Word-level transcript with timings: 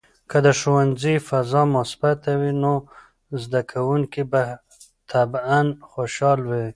که 0.29 0.37
د 0.45 0.47
ښوونځي 0.59 1.15
فضا 1.27 1.61
مثبته 1.75 2.31
وي، 2.39 2.53
نو 2.63 2.73
زده 3.43 3.61
کوونکي 3.71 4.23
به 4.31 4.43
طبعاً 5.11 5.59
خوشحال 5.91 6.39
وي. 6.49 6.65